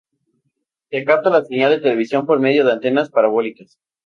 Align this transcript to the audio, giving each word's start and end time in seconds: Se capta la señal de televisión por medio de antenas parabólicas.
Se 0.89 1.03
capta 1.03 1.29
la 1.29 1.45
señal 1.45 1.69
de 1.69 1.79
televisión 1.79 2.25
por 2.25 2.39
medio 2.39 2.65
de 2.65 2.71
antenas 2.71 3.11
parabólicas. 3.11 3.77